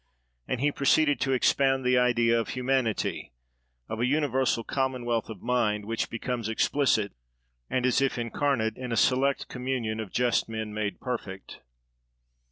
And 0.47 0.61
he 0.61 0.71
proceeded 0.71 1.19
to 1.19 1.31
expound 1.31 1.85
the 1.85 1.99
idea 1.99 2.39
of 2.39 2.47
Humanity—of 2.49 3.99
a 3.99 4.05
universal 4.07 4.63
commonwealth 4.63 5.29
of 5.29 5.43
mind, 5.43 5.85
which 5.85 6.09
becomes 6.09 6.49
explicit, 6.49 7.11
and 7.69 7.85
as 7.85 8.01
if 8.01 8.17
incarnate, 8.17 8.77
in 8.77 8.91
a 8.91 8.97
select 8.97 9.47
communion 9.47 9.99
of 9.99 10.11
just 10.11 10.49
men 10.49 10.73
made 10.73 10.99
perfect. 10.99 11.59